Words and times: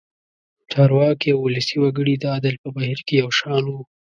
چارواکي 0.71 1.29
او 1.33 1.39
ولسي 1.47 1.77
وګړي 1.79 2.13
د 2.19 2.25
عدل 2.35 2.55
په 2.63 2.69
بهیر 2.75 2.99
کې 3.07 3.13
یو 3.21 3.29
شان 3.39 3.63
وو. 3.69 3.81